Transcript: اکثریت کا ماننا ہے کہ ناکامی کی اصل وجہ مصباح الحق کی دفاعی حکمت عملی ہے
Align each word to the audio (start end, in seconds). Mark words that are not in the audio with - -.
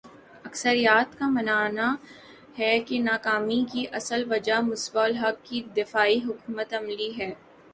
اکثریت 0.45 1.17
کا 1.19 1.27
ماننا 1.29 1.89
ہے 2.57 2.73
کہ 2.79 2.99
ناکامی 3.01 3.63
کی 3.71 3.85
اصل 3.91 4.23
وجہ 4.31 4.59
مصباح 4.61 5.03
الحق 5.03 5.45
کی 5.45 5.61
دفاعی 5.77 6.19
حکمت 6.25 6.73
عملی 6.73 7.11
ہے 7.17 7.31